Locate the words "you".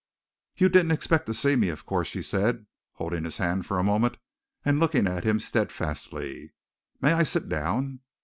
0.57-0.67